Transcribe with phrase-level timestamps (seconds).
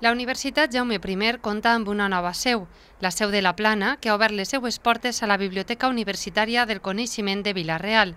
[0.00, 2.68] La Universitat Jaume I compta amb una nova seu,
[3.00, 6.66] la seu de la Plana, que ha obert les seues portes a la Biblioteca Universitària
[6.66, 8.14] del Coneixement de Vilareal.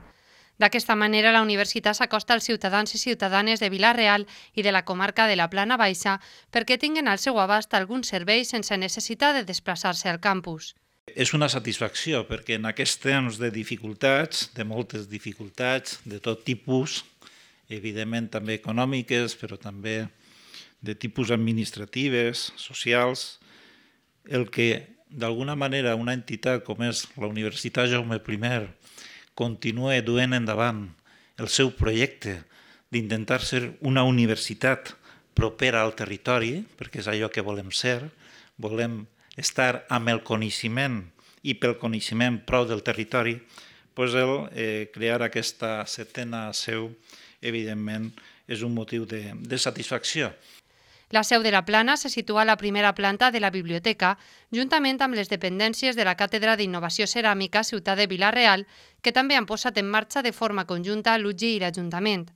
[0.60, 5.26] D'aquesta manera, la universitat s'acosta als ciutadans i ciutadanes de Vilareal i de la comarca
[5.26, 6.20] de la Plana Baixa
[6.52, 10.76] perquè tinguen al seu abast alguns serveis sense necessitat de desplaçar-se al campus.
[11.10, 17.02] És una satisfacció perquè en aquests temps de dificultats, de moltes dificultats, de tot tipus,
[17.74, 20.04] evidentment també econòmiques, però també
[20.82, 23.40] de tipus administratives, socials,
[24.26, 28.40] el que d'alguna manera una entitat com és la Universitat Jaume I
[29.36, 30.90] continua duent endavant
[31.38, 32.44] el seu projecte
[32.92, 34.94] d'intentar ser una universitat
[35.34, 38.10] propera al territori, perquè és allò que volem ser,
[38.58, 39.06] volem
[39.38, 41.06] estar amb el coneixement
[41.44, 43.40] i pel coneixement prou del territori,
[43.96, 46.92] doncs el eh, crear aquesta setena seu,
[47.42, 48.12] evidentment,
[48.48, 50.32] és un motiu de, de satisfacció.
[51.12, 54.18] La seu de la Plana se situa a la primera planta de la biblioteca,
[54.50, 58.64] juntament amb les dependències de la Càtedra d'Innovació Ceràmica Ciutat de Vilareal,
[59.04, 62.30] que també han posat en marxa de forma conjunta l'UGI i l'Ajuntament.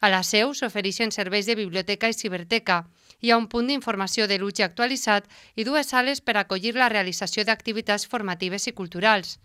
[0.00, 2.88] A la seu s'ofereixen serveis de biblioteca i ciberteca.
[3.22, 7.46] Hi ha un punt d'informació de l'UGI actualitzat i dues sales per acollir la realització
[7.46, 9.38] d'activitats formatives i culturals.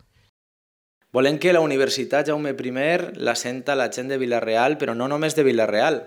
[1.13, 5.35] Volem que la Universitat Jaume I la senta la gent de Vilareal, però no només
[5.35, 6.01] de Vilareal,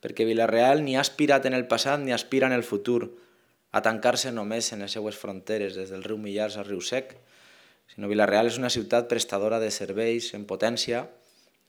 [0.00, 3.08] perquè Vilareal ni ha aspirat en el passat ni aspira en el futur
[3.72, 7.16] a tancar-se només en les seues fronteres, des del riu Millars al riu Sec,
[7.92, 11.04] sinó Vilareal és una ciutat prestadora de serveis en potència,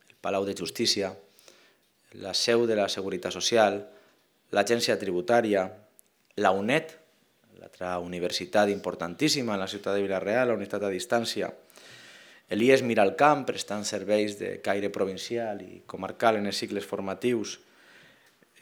[0.07, 1.13] el Palau de Justícia,
[2.13, 3.81] la seu de la Seguretat Social,
[4.55, 5.67] l'Agència Tributària,
[6.39, 6.95] la UNED,
[7.59, 11.51] l'altra universitat importantíssima en la ciutat de Vilareal, la unitat a distància,
[12.55, 17.57] l'IES Miralcamp, prestant serveis de caire provincial i comarcal en els cicles formatius,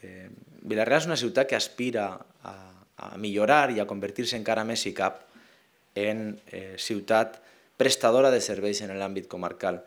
[0.03, 0.29] Eh,
[0.65, 2.07] Vilareal és una ciutat que aspira
[2.43, 2.55] a,
[2.97, 5.21] a millorar i a convertir-se encara més si cap
[5.95, 7.39] en eh, ciutat
[7.77, 9.83] prestadora de serveis en l'àmbit comarcal.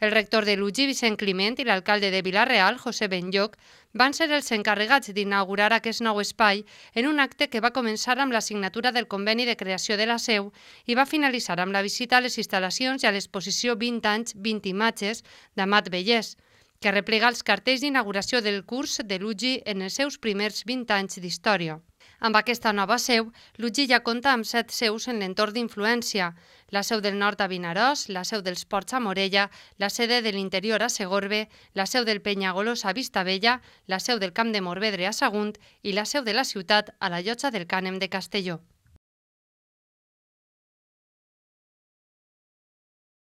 [0.00, 3.56] El rector de l'UGI, Vicent Climent, i l'alcalde de Vilareal, José Benlloc,
[3.98, 6.62] van ser els encarregats d'inaugurar aquest nou espai
[6.94, 10.20] en un acte que va començar amb la signatura del conveni de creació de la
[10.22, 10.52] seu
[10.86, 14.70] i va finalitzar amb la visita a les instal·lacions i a l'exposició 20 anys, 20
[14.70, 15.24] imatges
[15.58, 16.36] d'Amat Bellès,
[16.80, 21.18] que replega els cartells d'inauguració del curs de l'UGI en els seus primers 20 anys
[21.22, 21.80] d'història.
[22.18, 23.28] Amb aquesta nova seu,
[23.58, 26.32] l'UGI ja compta amb set seus en l'entorn d'influència,
[26.74, 30.32] la seu del nord a Vinaròs, la seu dels Ports a Morella, la sede de
[30.34, 35.06] l'interior a Segorbe, la seu del Penyagolós a Vistabella, la seu del Camp de Morvedre
[35.06, 38.60] a Sagunt i la seu de la ciutat a la llotja del Cànem de Castelló.